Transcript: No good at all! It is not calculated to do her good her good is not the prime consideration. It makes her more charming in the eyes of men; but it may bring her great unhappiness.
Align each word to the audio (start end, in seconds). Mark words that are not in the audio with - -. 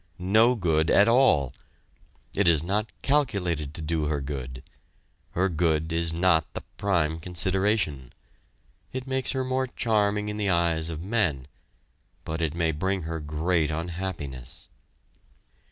No 0.17 0.55
good 0.55 0.89
at 0.89 1.07
all! 1.07 1.53
It 2.33 2.47
is 2.47 2.63
not 2.63 2.91
calculated 3.03 3.71
to 3.75 3.83
do 3.83 4.05
her 4.07 4.19
good 4.19 4.63
her 5.33 5.47
good 5.47 5.91
is 5.93 6.11
not 6.11 6.51
the 6.55 6.63
prime 6.77 7.19
consideration. 7.19 8.11
It 8.91 9.05
makes 9.05 9.33
her 9.33 9.43
more 9.43 9.67
charming 9.67 10.27
in 10.27 10.37
the 10.37 10.49
eyes 10.49 10.89
of 10.89 11.03
men; 11.03 11.45
but 12.25 12.41
it 12.41 12.55
may 12.55 12.71
bring 12.71 13.03
her 13.03 13.19
great 13.19 13.69
unhappiness. 13.69 14.69